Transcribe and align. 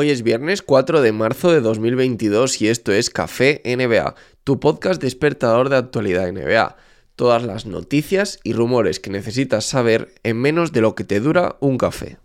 Hoy 0.00 0.10
es 0.10 0.22
viernes 0.22 0.62
4 0.62 1.00
de 1.00 1.10
marzo 1.10 1.50
de 1.50 1.60
2022 1.60 2.62
y 2.62 2.68
esto 2.68 2.92
es 2.92 3.10
Café 3.10 3.60
NBA, 3.64 4.14
tu 4.44 4.60
podcast 4.60 5.02
despertador 5.02 5.70
de 5.70 5.76
actualidad 5.76 6.30
NBA. 6.30 6.76
Todas 7.16 7.42
las 7.42 7.66
noticias 7.66 8.38
y 8.44 8.52
rumores 8.52 9.00
que 9.00 9.10
necesitas 9.10 9.64
saber 9.64 10.14
en 10.22 10.36
menos 10.36 10.70
de 10.70 10.82
lo 10.82 10.94
que 10.94 11.02
te 11.02 11.18
dura 11.18 11.56
un 11.58 11.78
café. 11.78 12.18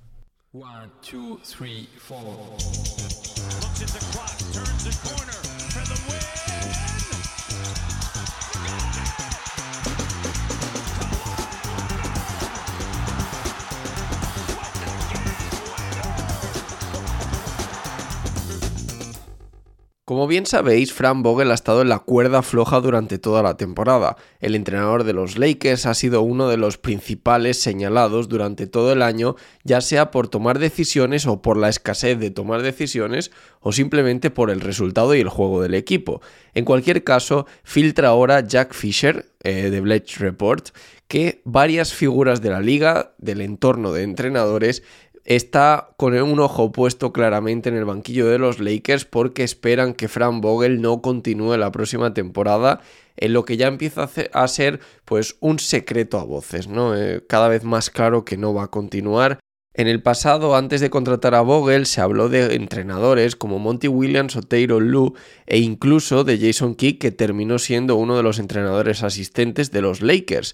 Como 20.05 20.27
bien 20.27 20.45
sabéis, 20.45 20.91
Fran 20.91 21.23
Vogel 21.23 21.49
ha 21.49 21.53
estado 21.53 21.81
en 21.81 21.87
la 21.87 21.99
cuerda 21.99 22.41
floja 22.41 22.81
durante 22.81 23.19
toda 23.19 23.41
la 23.41 23.55
temporada. 23.55 24.17
El 24.41 24.53
entrenador 24.53 25.05
de 25.05 25.13
los 25.13 25.37
Lakers 25.37 25.85
ha 25.85 25.93
sido 25.93 26.21
uno 26.23 26.49
de 26.49 26.57
los 26.57 26.77
principales 26.77 27.61
señalados 27.61 28.27
durante 28.27 28.67
todo 28.67 28.91
el 28.91 29.01
año, 29.01 29.37
ya 29.63 29.79
sea 29.79 30.11
por 30.11 30.27
tomar 30.27 30.59
decisiones 30.59 31.25
o 31.25 31.41
por 31.41 31.55
la 31.55 31.69
escasez 31.69 32.19
de 32.19 32.31
tomar 32.31 32.63
decisiones 32.63 33.31
o 33.61 33.71
simplemente 33.71 34.29
por 34.29 34.49
el 34.49 34.59
resultado 34.59 35.15
y 35.15 35.21
el 35.21 35.29
juego 35.29 35.61
del 35.61 35.73
equipo. 35.73 36.19
En 36.53 36.65
cualquier 36.65 37.05
caso, 37.05 37.45
filtra 37.63 38.09
ahora 38.09 38.41
Jack 38.41 38.73
Fisher 38.73 39.25
eh, 39.41 39.69
de 39.69 39.79
Bleach 39.79 40.17
Report 40.17 40.67
que 41.07 41.41
varias 41.45 41.93
figuras 41.93 42.41
de 42.41 42.49
la 42.49 42.59
liga, 42.59 43.13
del 43.19 43.39
entorno 43.39 43.93
de 43.93 44.03
entrenadores, 44.03 44.83
está 45.25 45.89
con 45.97 46.13
un 46.13 46.39
ojo 46.39 46.71
puesto 46.71 47.13
claramente 47.13 47.69
en 47.69 47.75
el 47.75 47.85
banquillo 47.85 48.27
de 48.27 48.39
los 48.39 48.59
Lakers 48.59 49.05
porque 49.05 49.43
esperan 49.43 49.93
que 49.93 50.07
Fran 50.07 50.41
Vogel 50.41 50.81
no 50.81 51.01
continúe 51.01 51.57
la 51.57 51.71
próxima 51.71 52.13
temporada 52.13 52.81
en 53.15 53.33
lo 53.33 53.45
que 53.45 53.57
ya 53.57 53.67
empieza 53.67 54.09
a 54.33 54.47
ser 54.47 54.79
pues 55.05 55.35
un 55.39 55.59
secreto 55.59 56.19
a 56.19 56.23
voces, 56.23 56.67
¿no? 56.67 56.95
Eh, 56.95 57.23
cada 57.27 57.47
vez 57.47 57.63
más 57.63 57.89
claro 57.89 58.25
que 58.25 58.37
no 58.37 58.53
va 58.53 58.63
a 58.63 58.71
continuar. 58.71 59.39
En 59.75 59.87
el 59.87 60.03
pasado, 60.03 60.55
antes 60.55 60.81
de 60.81 60.91
contratar 60.91 61.33
a 61.33 61.41
Vogel, 61.41 61.87
se 61.87 61.99
habló 61.99 62.29
de 62.29 62.53
entrenadores 62.53 63.35
como 63.35 63.57
Monty 63.57 63.87
Williams 63.87 64.35
o 64.35 64.43
Taylor 64.43 64.81
Lue 64.81 65.13
e 65.47 65.57
incluso 65.57 66.23
de 66.23 66.37
Jason 66.37 66.75
Kidd, 66.75 66.99
que 66.99 67.11
terminó 67.11 67.57
siendo 67.57 67.95
uno 67.95 68.15
de 68.15 68.21
los 68.21 68.37
entrenadores 68.37 69.01
asistentes 69.01 69.71
de 69.71 69.81
los 69.81 70.01
Lakers. 70.03 70.53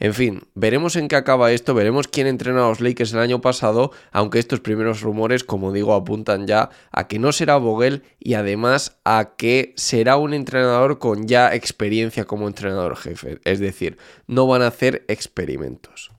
En 0.00 0.14
fin, 0.14 0.40
veremos 0.54 0.96
en 0.96 1.08
qué 1.08 1.16
acaba 1.16 1.52
esto, 1.52 1.74
veremos 1.74 2.08
quién 2.08 2.26
entrena 2.26 2.64
a 2.64 2.68
los 2.70 2.80
Lakers 2.80 3.12
el 3.12 3.18
año 3.18 3.42
pasado, 3.42 3.92
aunque 4.12 4.38
estos 4.38 4.60
primeros 4.60 5.02
rumores, 5.02 5.44
como 5.44 5.72
digo, 5.72 5.92
apuntan 5.92 6.46
ya 6.46 6.70
a 6.90 7.06
que 7.06 7.18
no 7.18 7.32
será 7.32 7.58
Vogel 7.58 8.02
y 8.18 8.32
además 8.32 8.98
a 9.04 9.34
que 9.36 9.74
será 9.76 10.16
un 10.16 10.32
entrenador 10.32 10.98
con 10.98 11.28
ya 11.28 11.54
experiencia 11.54 12.24
como 12.24 12.48
entrenador 12.48 12.96
jefe, 12.96 13.40
es 13.44 13.60
decir, 13.60 13.98
no 14.26 14.46
van 14.46 14.62
a 14.62 14.68
hacer 14.68 15.04
experimentos. 15.06 16.10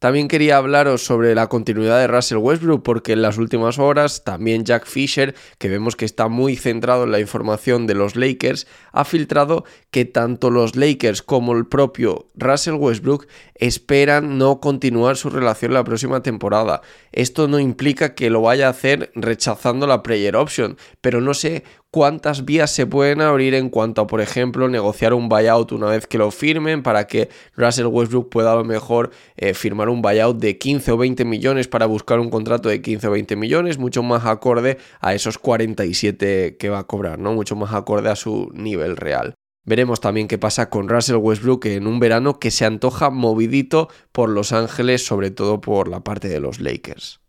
También 0.00 0.28
quería 0.28 0.56
hablaros 0.56 1.04
sobre 1.04 1.34
la 1.34 1.48
continuidad 1.48 1.98
de 1.98 2.06
Russell 2.06 2.38
Westbrook 2.38 2.82
porque 2.82 3.12
en 3.12 3.20
las 3.20 3.36
últimas 3.36 3.78
horas 3.78 4.24
también 4.24 4.64
Jack 4.64 4.86
Fisher, 4.86 5.34
que 5.58 5.68
vemos 5.68 5.94
que 5.94 6.06
está 6.06 6.28
muy 6.28 6.56
centrado 6.56 7.04
en 7.04 7.12
la 7.12 7.20
información 7.20 7.86
de 7.86 7.92
los 7.92 8.16
Lakers, 8.16 8.66
ha 8.92 9.04
filtrado 9.04 9.66
que 9.90 10.06
tanto 10.06 10.48
los 10.48 10.74
Lakers 10.74 11.20
como 11.20 11.52
el 11.52 11.66
propio 11.66 12.28
Russell 12.34 12.76
Westbrook 12.76 13.26
esperan 13.54 14.38
no 14.38 14.58
continuar 14.58 15.18
su 15.18 15.28
relación 15.28 15.74
la 15.74 15.84
próxima 15.84 16.22
temporada. 16.22 16.80
Esto 17.12 17.46
no 17.46 17.60
implica 17.60 18.14
que 18.14 18.30
lo 18.30 18.40
vaya 18.40 18.68
a 18.68 18.70
hacer 18.70 19.12
rechazando 19.14 19.86
la 19.86 20.02
player 20.02 20.34
option, 20.34 20.78
pero 21.02 21.20
no 21.20 21.34
sé 21.34 21.62
cuántas 21.90 22.44
vías 22.44 22.70
se 22.70 22.86
pueden 22.86 23.20
abrir 23.20 23.54
en 23.54 23.68
cuanto 23.68 24.02
a, 24.02 24.06
por 24.06 24.20
ejemplo, 24.20 24.68
negociar 24.68 25.12
un 25.12 25.28
buyout 25.28 25.72
una 25.72 25.86
vez 25.86 26.06
que 26.06 26.18
lo 26.18 26.30
firmen 26.30 26.82
para 26.82 27.06
que 27.06 27.28
Russell 27.56 27.86
Westbrook 27.86 28.30
pueda 28.30 28.52
a 28.52 28.56
lo 28.56 28.64
mejor 28.64 29.10
eh, 29.36 29.54
firmar 29.54 29.88
un 29.88 30.02
buyout 30.02 30.38
de 30.38 30.58
15 30.58 30.92
o 30.92 30.96
20 30.96 31.24
millones 31.24 31.68
para 31.68 31.86
buscar 31.86 32.20
un 32.20 32.30
contrato 32.30 32.68
de 32.68 32.80
15 32.80 33.08
o 33.08 33.10
20 33.10 33.36
millones, 33.36 33.78
mucho 33.78 34.02
más 34.02 34.24
acorde 34.26 34.78
a 35.00 35.14
esos 35.14 35.38
47 35.38 36.56
que 36.58 36.68
va 36.68 36.80
a 36.80 36.84
cobrar, 36.84 37.18
¿no? 37.18 37.34
Mucho 37.34 37.56
más 37.56 37.74
acorde 37.74 38.10
a 38.10 38.16
su 38.16 38.50
nivel 38.54 38.96
real. 38.96 39.34
Veremos 39.64 40.00
también 40.00 40.26
qué 40.26 40.38
pasa 40.38 40.70
con 40.70 40.88
Russell 40.88 41.16
Westbrook 41.16 41.66
en 41.66 41.86
un 41.86 42.00
verano 42.00 42.38
que 42.38 42.50
se 42.50 42.64
antoja 42.64 43.10
movidito 43.10 43.88
por 44.10 44.30
Los 44.30 44.52
Ángeles, 44.52 45.04
sobre 45.04 45.30
todo 45.30 45.60
por 45.60 45.88
la 45.88 46.00
parte 46.00 46.28
de 46.28 46.40
los 46.40 46.60
Lakers 46.60 47.20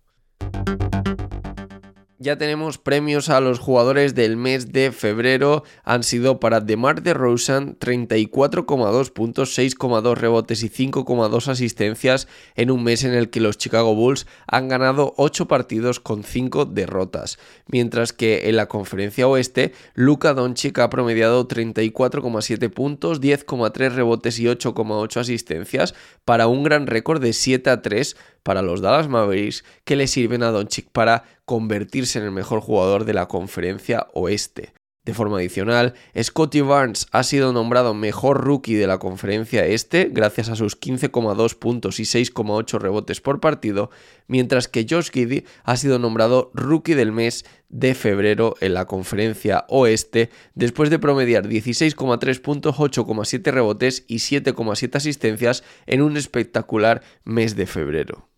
ya 2.21 2.37
tenemos 2.37 2.77
premios 2.77 3.29
a 3.29 3.41
los 3.41 3.57
jugadores 3.57 4.13
del 4.13 4.37
mes 4.37 4.71
de 4.71 4.91
febrero. 4.91 5.63
Han 5.83 6.03
sido 6.03 6.39
para 6.39 6.59
DeMar 6.59 7.01
DeRozan 7.01 7.79
34,2 7.79 9.11
puntos, 9.11 9.57
6,2 9.57 10.15
rebotes 10.15 10.61
y 10.61 10.69
5,2 10.69 11.47
asistencias 11.47 12.27
en 12.55 12.69
un 12.69 12.83
mes 12.83 13.03
en 13.03 13.15
el 13.15 13.31
que 13.31 13.41
los 13.41 13.57
Chicago 13.57 13.95
Bulls 13.95 14.27
han 14.45 14.67
ganado 14.67 15.15
8 15.17 15.47
partidos 15.47 15.99
con 15.99 16.23
5 16.23 16.65
derrotas. 16.65 17.39
Mientras 17.65 18.13
que 18.13 18.49
en 18.49 18.55
la 18.55 18.67
conferencia 18.67 19.27
oeste, 19.27 19.73
Luka 19.95 20.35
Doncic 20.35 20.77
ha 20.77 20.91
promediado 20.91 21.47
34,7 21.47 22.69
puntos, 22.71 23.19
10,3 23.19 23.95
rebotes 23.95 24.39
y 24.39 24.45
8,8 24.45 25.21
asistencias 25.21 25.95
para 26.23 26.45
un 26.45 26.61
gran 26.63 26.85
récord 26.85 27.19
de 27.19 27.33
7 27.33 27.71
a 27.71 27.81
3 27.81 28.15
para 28.43 28.61
los 28.61 28.81
Dallas 28.81 29.07
Mavericks 29.07 29.63
que 29.83 29.95
le 29.95 30.07
sirven 30.07 30.43
a 30.43 30.51
Doncic 30.51 30.89
para 30.91 31.23
convertirse 31.45 32.19
en 32.19 32.25
el 32.25 32.31
mejor 32.31 32.61
jugador 32.61 33.05
de 33.05 33.13
la 33.13 33.27
conferencia 33.27 34.07
oeste. 34.13 34.73
De 35.03 35.15
forma 35.15 35.37
adicional, 35.37 35.95
Scotty 36.15 36.61
Barnes 36.61 37.07
ha 37.11 37.23
sido 37.23 37.53
nombrado 37.53 37.95
mejor 37.95 38.43
rookie 38.43 38.75
de 38.75 38.85
la 38.85 38.99
conferencia 38.99 39.65
este 39.65 40.09
gracias 40.11 40.49
a 40.49 40.55
sus 40.55 40.79
15,2 40.79 41.57
puntos 41.57 41.99
y 41.99 42.03
6,8 42.03 42.79
rebotes 42.79 43.19
por 43.19 43.39
partido, 43.39 43.89
mientras 44.27 44.67
que 44.67 44.85
Josh 44.87 45.09
Giddy 45.09 45.43
ha 45.63 45.75
sido 45.75 45.97
nombrado 45.97 46.51
rookie 46.53 46.93
del 46.93 47.11
mes 47.11 47.45
de 47.69 47.95
febrero 47.95 48.55
en 48.61 48.75
la 48.75 48.85
conferencia 48.85 49.65
oeste 49.69 50.29
después 50.53 50.91
de 50.91 50.99
promediar 50.99 51.47
16,3 51.47 52.39
puntos, 52.39 52.75
8,7 52.75 53.51
rebotes 53.51 54.05
y 54.07 54.17
7,7 54.17 54.95
asistencias 54.97 55.63
en 55.87 56.03
un 56.03 56.15
espectacular 56.15 57.01
mes 57.23 57.55
de 57.55 57.65
febrero. 57.65 58.30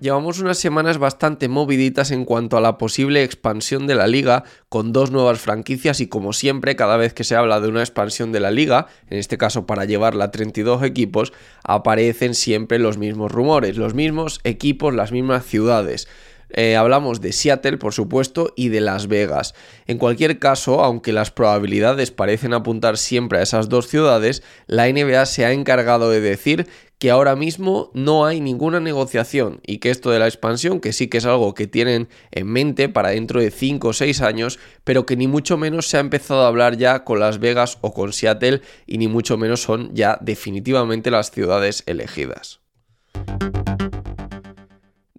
Llevamos 0.00 0.40
unas 0.40 0.56
semanas 0.56 0.96
bastante 0.96 1.48
moviditas 1.48 2.10
en 2.10 2.24
cuanto 2.24 2.56
a 2.56 2.62
la 2.62 2.78
posible 2.78 3.22
expansión 3.22 3.86
de 3.86 3.94
la 3.94 4.06
liga, 4.06 4.44
con 4.70 4.94
dos 4.94 5.10
nuevas 5.10 5.40
franquicias 5.40 6.00
y 6.00 6.06
como 6.06 6.32
siempre, 6.32 6.74
cada 6.74 6.96
vez 6.96 7.12
que 7.12 7.22
se 7.22 7.36
habla 7.36 7.60
de 7.60 7.68
una 7.68 7.80
expansión 7.80 8.32
de 8.32 8.40
la 8.40 8.50
liga, 8.50 8.86
en 9.10 9.18
este 9.18 9.36
caso 9.36 9.66
para 9.66 9.84
llevarla 9.84 10.24
a 10.24 10.30
32 10.30 10.84
equipos, 10.84 11.34
aparecen 11.64 12.34
siempre 12.34 12.78
los 12.78 12.96
mismos 12.96 13.30
rumores, 13.30 13.76
los 13.76 13.92
mismos 13.92 14.40
equipos, 14.42 14.94
las 14.94 15.12
mismas 15.12 15.44
ciudades. 15.44 16.08
Eh, 16.52 16.76
hablamos 16.76 17.20
de 17.20 17.32
Seattle, 17.32 17.76
por 17.76 17.92
supuesto, 17.92 18.52
y 18.56 18.70
de 18.70 18.80
Las 18.80 19.06
Vegas. 19.06 19.54
En 19.86 19.98
cualquier 19.98 20.38
caso, 20.38 20.82
aunque 20.82 21.12
las 21.12 21.30
probabilidades 21.30 22.10
parecen 22.10 22.54
apuntar 22.54 22.96
siempre 22.96 23.38
a 23.38 23.42
esas 23.42 23.68
dos 23.68 23.86
ciudades, 23.86 24.42
la 24.66 24.88
NBA 24.88 25.26
se 25.26 25.44
ha 25.44 25.52
encargado 25.52 26.10
de 26.10 26.20
decir 26.20 26.66
que 27.00 27.10
ahora 27.10 27.34
mismo 27.34 27.90
no 27.94 28.26
hay 28.26 28.40
ninguna 28.40 28.78
negociación 28.78 29.60
y 29.66 29.78
que 29.78 29.90
esto 29.90 30.10
de 30.10 30.18
la 30.18 30.26
expansión, 30.28 30.80
que 30.80 30.92
sí 30.92 31.08
que 31.08 31.16
es 31.16 31.24
algo 31.24 31.54
que 31.54 31.66
tienen 31.66 32.08
en 32.30 32.46
mente 32.46 32.90
para 32.90 33.08
dentro 33.08 33.40
de 33.40 33.50
5 33.50 33.88
o 33.88 33.92
6 33.94 34.20
años, 34.20 34.58
pero 34.84 35.06
que 35.06 35.16
ni 35.16 35.26
mucho 35.26 35.56
menos 35.56 35.88
se 35.88 35.96
ha 35.96 36.00
empezado 36.00 36.44
a 36.44 36.48
hablar 36.48 36.76
ya 36.76 37.02
con 37.04 37.18
Las 37.18 37.40
Vegas 37.40 37.78
o 37.80 37.94
con 37.94 38.12
Seattle 38.12 38.60
y 38.86 38.98
ni 38.98 39.08
mucho 39.08 39.38
menos 39.38 39.62
son 39.62 39.94
ya 39.94 40.18
definitivamente 40.20 41.10
las 41.10 41.30
ciudades 41.30 41.84
elegidas. 41.86 42.60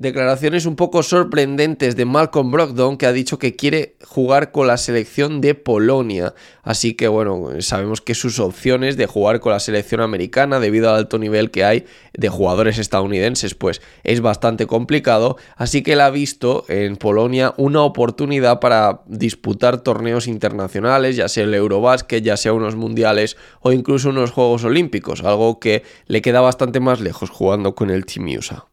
Declaraciones 0.02 0.66
un 0.66 0.76
poco 0.76 1.04
sorprendentes 1.04 1.96
de 1.96 2.06
Malcolm 2.06 2.50
Brogdon 2.50 2.98
que 2.98 3.06
ha 3.06 3.14
dicho 3.14 3.38
que 3.38 3.56
quiere 3.56 3.98
jugar 4.04 4.52
con 4.52 4.66
la 4.66 4.78
selección 4.78 5.42
de 5.42 5.54
Polonia. 5.54 6.34
Así 6.64 6.96
que 6.96 7.08
bueno, 7.08 7.50
sabemos 7.60 8.02
que 8.02 8.16
sus 8.16 8.40
opciones 8.40 8.98
de 8.98 9.06
jugar 9.06 9.40
con 9.42 9.52
la 9.52 9.60
selección 9.60 10.02
americana 10.02 10.60
debido 10.60 10.90
al 10.90 10.96
alto 10.96 11.20
nivel 11.20 11.52
que 11.52 11.64
hay 11.66 11.86
de 12.14 12.30
jugadores 12.30 12.80
estadounidenses 12.80 13.54
pues 13.54 13.80
es 14.04 14.22
bastante 14.22 14.66
complicado. 14.66 15.38
Así 15.56 15.84
que 15.84 15.94
él 15.94 16.02
ha 16.02 16.10
visto 16.10 16.66
en 16.68 16.98
Polonia 16.98 17.54
una 17.58 17.84
oportunidad 17.84 18.60
para 18.60 19.02
disputar 19.06 19.82
torneos 19.82 20.26
internacionales, 20.26 21.16
ya 21.16 21.30
sea 21.30 21.44
el 21.44 21.54
Eurobasket, 21.54 22.24
ya 22.24 22.38
sea 22.38 22.54
unos 22.54 22.76
mundiales 22.76 23.38
o 23.60 23.72
incluso 23.72 24.10
unos 24.10 24.32
Juegos 24.32 24.64
Olímpicos. 24.64 25.24
Algo 25.24 25.60
que 25.60 25.84
le 26.08 26.24
queda 26.24 26.42
bastante 26.42 26.80
más 26.80 27.02
lejos 27.02 27.30
jugando 27.30 27.76
con 27.76 27.92
el 27.92 28.08
Team 28.08 28.26
USA. 28.36 28.71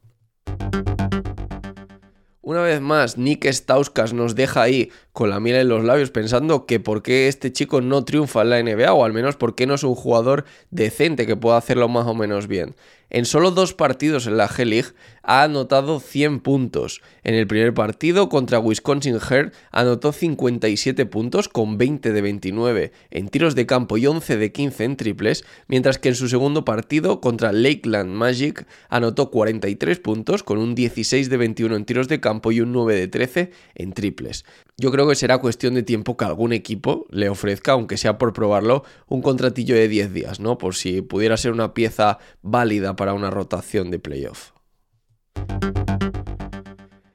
Una 2.48 2.62
vez 2.62 2.80
más, 2.80 3.18
Nick 3.18 3.44
Stauskas 3.44 4.14
nos 4.14 4.34
deja 4.34 4.62
ahí 4.62 4.90
con 5.12 5.28
la 5.28 5.38
miel 5.38 5.56
en 5.56 5.68
los 5.68 5.84
labios 5.84 6.10
pensando 6.10 6.64
que 6.64 6.80
por 6.80 7.02
qué 7.02 7.28
este 7.28 7.52
chico 7.52 7.82
no 7.82 8.06
triunfa 8.06 8.40
en 8.40 8.48
la 8.48 8.62
NBA 8.62 8.90
o 8.94 9.04
al 9.04 9.12
menos 9.12 9.36
por 9.36 9.54
qué 9.54 9.66
no 9.66 9.74
es 9.74 9.82
un 9.84 9.94
jugador 9.94 10.46
decente 10.70 11.26
que 11.26 11.36
pueda 11.36 11.58
hacerlo 11.58 11.88
más 11.88 12.06
o 12.06 12.14
menos 12.14 12.46
bien. 12.46 12.74
En 13.10 13.24
solo 13.24 13.50
dos 13.50 13.72
partidos 13.72 14.26
en 14.26 14.36
la 14.36 14.48
G-League 14.48 14.92
ha 15.22 15.42
anotado 15.42 16.00
100 16.00 16.40
puntos. 16.40 17.00
En 17.22 17.34
el 17.34 17.46
primer 17.46 17.74
partido 17.74 18.28
contra 18.28 18.58
Wisconsin 18.58 19.18
Heart 19.18 19.54
anotó 19.70 20.12
57 20.12 21.06
puntos 21.06 21.48
con 21.48 21.78
20 21.78 22.12
de 22.12 22.20
29 22.22 22.92
en 23.10 23.28
tiros 23.28 23.54
de 23.54 23.66
campo 23.66 23.96
y 23.96 24.06
11 24.06 24.36
de 24.36 24.52
15 24.52 24.84
en 24.84 24.96
triples, 24.96 25.44
mientras 25.68 25.98
que 25.98 26.10
en 26.10 26.14
su 26.14 26.28
segundo 26.28 26.64
partido 26.64 27.20
contra 27.20 27.52
Lakeland 27.52 28.10
Magic 28.10 28.66
anotó 28.88 29.30
43 29.30 29.98
puntos 30.00 30.42
con 30.42 30.58
un 30.58 30.74
16 30.74 31.30
de 31.30 31.36
21 31.36 31.76
en 31.76 31.84
tiros 31.84 32.08
de 32.08 32.20
campo 32.20 32.52
y 32.52 32.60
un 32.60 32.72
9 32.72 32.94
de 32.94 33.08
13 33.08 33.50
en 33.74 33.92
triples. 33.92 34.44
Yo 34.76 34.92
creo 34.92 35.08
que 35.08 35.14
será 35.14 35.38
cuestión 35.38 35.74
de 35.74 35.82
tiempo 35.82 36.16
que 36.16 36.24
algún 36.24 36.52
equipo 36.52 37.06
le 37.10 37.28
ofrezca, 37.28 37.72
aunque 37.72 37.96
sea 37.96 38.16
por 38.16 38.32
probarlo, 38.32 38.84
un 39.08 39.22
contratillo 39.22 39.74
de 39.74 39.88
10 39.88 40.12
días, 40.12 40.40
¿no? 40.40 40.56
Por 40.56 40.74
si 40.74 41.02
pudiera 41.02 41.36
ser 41.36 41.52
una 41.52 41.74
pieza 41.74 42.18
válida 42.42 42.94
para 42.98 43.14
una 43.14 43.30
rotación 43.30 43.90
de 43.90 43.98
playoff. 43.98 44.50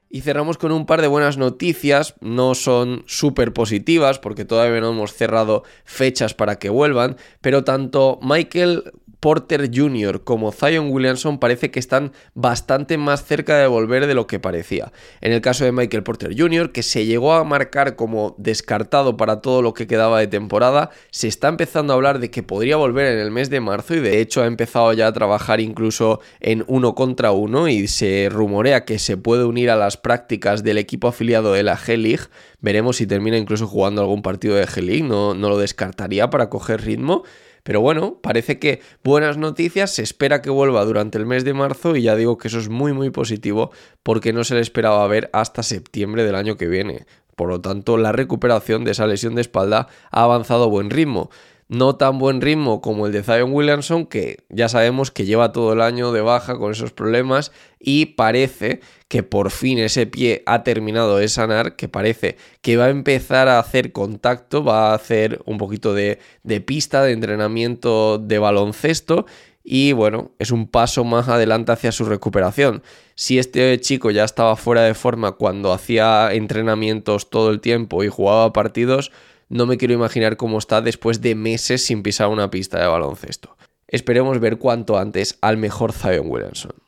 Y 0.10 0.22
cerramos 0.22 0.60
con 0.60 0.72
un 0.72 0.86
par 0.86 1.02
de 1.02 1.08
buenas 1.08 1.38
noticias, 1.38 2.14
no 2.22 2.54
son 2.54 3.04
súper 3.08 3.52
positivas 3.52 4.20
porque 4.20 4.46
todavía 4.46 4.80
no 4.80 4.92
hemos 4.92 5.14
cerrado 5.14 5.64
fechas 5.86 6.36
para 6.36 6.60
que 6.60 6.70
vuelvan, 6.70 7.18
pero 7.42 7.64
tanto 7.64 8.20
Michael 8.22 8.94
Porter 9.24 9.72
Jr. 9.74 10.26
como 10.26 10.52
Zion 10.52 10.90
Williamson 10.92 11.40
parece 11.40 11.72
que 11.72 11.80
están 11.80 12.12
bastante 12.34 12.98
más 12.98 13.24
cerca 13.24 13.58
de 13.58 13.68
volver 13.68 14.06
de 14.06 14.16
lo 14.16 14.28
que 14.28 14.38
parecía. 14.38 14.92
En 15.22 15.32
el 15.32 15.40
caso 15.40 15.64
de 15.64 15.72
Michael 15.72 16.04
Porter 16.04 16.36
Jr., 16.38 16.74
que 16.74 16.84
se 16.84 17.06
llegó 17.06 17.32
a 17.32 17.46
marcar 17.46 17.96
como 17.96 18.36
descartado 18.38 19.16
para 19.16 19.40
todo 19.40 19.62
lo 19.62 19.74
que 19.74 19.88
quedaba 19.88 20.20
de 20.20 20.28
temporada, 20.28 20.90
se 21.10 21.30
está 21.30 21.48
empezando 21.48 21.94
a 21.94 21.96
hablar 21.96 22.20
de 22.20 22.32
que 22.32 22.44
podría 22.44 22.76
volver 22.76 23.14
en 23.14 23.20
el 23.20 23.32
mes 23.32 23.50
de 23.50 23.62
marzo 23.62 23.96
y 23.96 24.02
de 24.02 24.20
hecho 24.20 24.44
ha 24.44 24.46
empezado 24.46 24.92
ya 24.92 25.08
a 25.08 25.14
trabajar 25.14 25.62
incluso 25.62 26.20
en 26.42 26.66
uno 26.68 26.94
contra 26.94 27.32
uno 27.32 27.70
y 27.70 27.88
se 27.88 28.28
rumorea 28.30 28.84
que 28.84 29.00
se 29.00 29.16
puede 29.16 29.46
unir 29.46 29.70
a 29.70 29.78
las 29.78 29.96
prácticas 29.96 30.66
del 30.66 30.80
equipo 30.80 31.08
afiliado 31.08 31.54
de 31.54 31.64
la 31.64 31.78
G-League. 31.78 32.26
Veremos 32.60 32.98
si 32.98 33.08
termina 33.08 33.38
incluso 33.38 33.68
jugando 33.68 34.02
algún 34.02 34.22
partido 34.22 34.56
de 34.56 34.68
G-League, 34.68 35.04
no, 35.04 35.34
no 35.34 35.48
lo 35.48 35.58
descartaría 35.58 36.30
para 36.30 36.50
coger 36.50 36.82
ritmo. 36.82 37.24
Pero 37.64 37.80
bueno, 37.80 38.20
parece 38.22 38.60
que 38.60 38.82
buenas 39.04 39.38
noticias, 39.38 39.92
se 39.92 40.04
espera 40.04 40.42
que 40.42 40.50
vuelva 40.50 40.84
durante 40.84 41.18
el 41.18 41.26
mes 41.26 41.46
de 41.46 41.54
marzo 41.54 41.96
y 41.96 42.04
ya 42.04 42.16
digo 42.16 42.38
que 42.38 42.50
eso 42.50 42.60
es 42.60 42.70
muy 42.70 42.92
muy 42.92 43.10
positivo 43.10 43.72
porque 44.04 44.34
no 44.34 44.44
se 44.44 44.56
le 44.56 44.62
esperaba 44.62 45.08
ver 45.08 45.30
hasta 45.34 45.64
septiembre 45.64 46.26
del 46.26 46.36
año 46.36 46.58
que 46.58 46.68
viene. 46.68 47.06
Por 47.36 47.50
lo 47.50 47.62
tanto, 47.62 47.98
la 47.98 48.12
recuperación 48.12 48.84
de 48.84 48.92
esa 48.92 49.08
lesión 49.08 49.36
de 49.36 49.42
espalda 49.42 49.88
ha 50.12 50.24
avanzado 50.24 50.66
a 50.66 50.68
buen 50.68 50.90
ritmo 50.90 51.30
no 51.74 51.96
tan 51.96 52.20
buen 52.20 52.42
ritmo 52.42 52.82
como 52.82 53.08
el 53.08 53.14
de 53.14 53.24
Zion 53.24 53.52
Williamson, 53.52 54.06
que 54.06 54.44
ya 54.50 54.70
sabemos 54.70 55.12
que 55.12 55.26
lleva 55.26 55.52
todo 55.52 55.74
el 55.74 55.82
año 55.82 56.12
de 56.12 56.22
baja 56.22 56.58
con 56.58 56.72
esos 56.72 56.92
problemas 56.92 57.52
y 57.86 58.08
parece 58.08 58.80
que 59.10 59.24
por 59.24 59.52
fin 59.52 59.78
ese 59.78 60.08
pie 60.08 60.42
ha 60.46 60.64
terminado 60.64 61.18
de 61.18 61.28
sanar, 61.28 61.76
que 61.76 61.90
parece 61.90 62.38
que 62.62 62.78
va 62.78 62.86
a 62.86 62.90
empezar 62.90 63.50
a 63.50 63.60
hacer 63.60 63.92
contacto, 63.92 64.64
va 64.64 64.92
a 64.92 64.96
hacer 64.96 65.42
un 65.46 65.58
poquito 65.58 65.94
de, 65.94 66.18
pista 66.66 67.04
de 67.04 67.12
entrenamiento 67.12 68.18
de 68.20 68.40
baloncesto 68.40 69.26
y 69.66 69.92
bueno, 69.92 70.32
es 70.40 70.52
un 70.52 70.68
paso 70.68 71.04
más 71.04 71.28
adelante 71.28 71.74
hacia 71.74 71.92
su 71.92 72.06
recuperación. 72.06 72.84
Si 73.16 73.38
este 73.38 73.78
chico 73.82 74.12
ya 74.12 74.24
estaba 74.24 74.56
fuera 74.56 74.84
de 74.84 74.94
forma 74.94 75.34
cuando 75.34 75.74
hacía 75.74 76.34
entrenamientos 76.34 77.30
todo 77.30 77.50
el 77.50 77.60
tiempo 77.60 78.04
y 78.04 78.08
jugaba 78.08 78.54
partidos, 78.54 79.12
no 79.50 79.66
me 79.66 79.78
quiero 79.78 79.94
imaginar 79.94 80.38
cómo 80.38 80.58
está 80.58 80.82
después 80.82 81.22
de 81.22 81.36
meses 81.36 81.86
sin 81.86 82.02
pisar 82.02 82.30
una 82.30 82.50
pista 82.50 82.80
de 82.80 82.88
baloncesto. 82.88 83.58
Esperemos 83.88 84.40
ver 84.40 84.58
cuanto 84.58 84.98
antes 84.98 85.38
al 85.42 85.58
mejor 85.58 85.92
Zion 85.92 86.28
Williamson. 86.30 86.83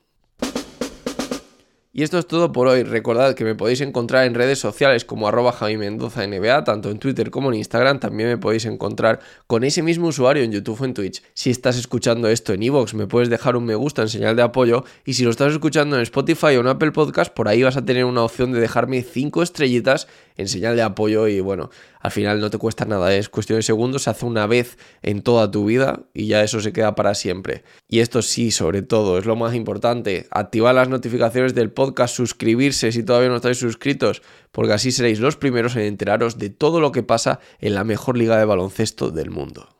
Y 1.97 2.03
esto 2.03 2.19
es 2.19 2.27
todo 2.27 2.51
por 2.51 2.67
hoy. 2.67 2.83
Recordad 2.83 3.35
que 3.35 3.45
me 3.45 3.55
podéis 3.55 3.79
encontrar 3.79 4.25
en 4.25 4.33
redes 4.33 4.59
sociales 4.59 5.05
como 5.05 5.29
arroba 5.29 5.53
Javi 5.53 5.77
Mendoza 5.77 6.27
NBA, 6.27 6.65
tanto 6.65 6.91
en 6.91 6.99
Twitter 6.99 7.31
como 7.31 7.53
en 7.53 7.55
Instagram. 7.59 8.01
También 8.01 8.27
me 8.27 8.37
podéis 8.37 8.65
encontrar 8.65 9.21
con 9.47 9.63
ese 9.63 9.81
mismo 9.81 10.07
usuario 10.07 10.43
en 10.43 10.51
YouTube 10.51 10.81
o 10.81 10.83
en 10.83 10.93
Twitch. 10.93 11.23
Si 11.33 11.51
estás 11.51 11.77
escuchando 11.77 12.27
esto 12.27 12.51
en 12.51 12.63
Evox, 12.63 12.95
me 12.95 13.07
puedes 13.07 13.29
dejar 13.29 13.55
un 13.55 13.63
me 13.63 13.75
gusta 13.75 14.01
en 14.01 14.09
señal 14.09 14.35
de 14.35 14.41
apoyo. 14.41 14.83
Y 15.05 15.13
si 15.13 15.23
lo 15.23 15.29
estás 15.29 15.53
escuchando 15.53 15.95
en 15.95 16.01
Spotify 16.01 16.57
o 16.57 16.59
en 16.59 16.67
Apple 16.67 16.91
Podcast, 16.91 17.33
por 17.33 17.47
ahí 17.47 17.63
vas 17.63 17.77
a 17.77 17.85
tener 17.85 18.03
una 18.03 18.23
opción 18.23 18.51
de 18.51 18.59
dejarme 18.59 19.01
5 19.01 19.41
estrellitas 19.41 20.09
en 20.35 20.49
señal 20.49 20.75
de 20.75 20.81
apoyo. 20.81 21.29
Y 21.29 21.39
bueno, 21.39 21.69
al 22.01 22.11
final 22.11 22.39
no 22.39 22.51
te 22.51 22.59
cuesta 22.59 22.85
nada, 22.85 23.15
es 23.15 23.29
cuestión 23.29 23.57
de 23.57 23.63
segundos, 23.63 24.03
se 24.03 24.11
hace 24.11 24.25
una 24.25 24.45
vez 24.45 24.77
en 25.01 25.23
toda 25.23 25.49
tu 25.49 25.65
vida 25.65 26.03
y 26.13 26.27
ya 26.27 26.43
eso 26.43 26.59
se 26.59 26.71
queda 26.71 26.93
para 26.93 27.15
siempre. 27.15 27.63
Y 27.87 27.99
esto 27.99 28.21
sí, 28.21 28.51
sobre 28.51 28.83
todo, 28.83 29.17
es 29.17 29.25
lo 29.25 29.35
más 29.35 29.55
importante, 29.55 30.27
activar 30.29 30.75
las 30.75 30.87
notificaciones 30.87 31.55
del 31.55 31.71
suscribirse 32.07 32.91
si 32.91 33.03
todavía 33.03 33.29
no 33.29 33.35
estáis 33.35 33.57
suscritos, 33.59 34.21
porque 34.51 34.73
así 34.73 34.91
seréis 34.91 35.19
los 35.19 35.35
primeros 35.35 35.75
en 35.75 35.83
enteraros 35.83 36.37
de 36.37 36.49
todo 36.49 36.79
lo 36.79 36.91
que 36.91 37.03
pasa 37.03 37.39
en 37.59 37.75
la 37.75 37.83
mejor 37.83 38.17
liga 38.17 38.37
de 38.37 38.45
baloncesto 38.45 39.11
del 39.11 39.29
mundo. 39.29 39.74